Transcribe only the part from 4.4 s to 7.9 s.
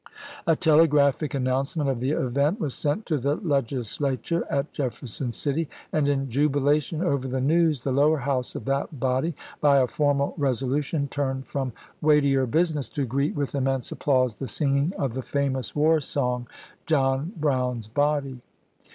at Jefferson City; and in jubila tion over the news